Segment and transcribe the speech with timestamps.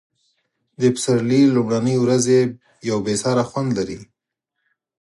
[0.81, 2.39] د پسرلي لومړنۍ ورځې
[2.89, 3.99] یو بې ساری خوند لري.